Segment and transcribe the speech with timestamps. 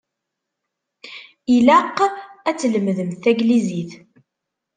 [1.55, 1.97] Ilaq
[2.49, 3.91] ad tlemdemt taglizit.